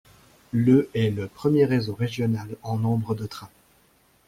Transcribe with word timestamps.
Le 0.51 0.89
est 0.95 1.11
le 1.11 1.27
premier 1.27 1.63
réseau 1.63 1.93
régional 1.93 2.49
en 2.63 2.75
nombre 2.77 3.13
de 3.13 3.27
trains. 3.27 3.51